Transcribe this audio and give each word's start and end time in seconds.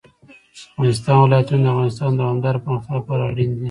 د 0.03 0.03
افغانستان 0.71 1.17
ولايتونه 1.21 1.63
د 1.69 1.71
افغانستان 1.73 2.09
د 2.13 2.17
دوامداره 2.21 2.63
پرمختګ 2.65 2.93
لپاره 2.97 3.23
اړین 3.31 3.49
دي. 3.53 3.59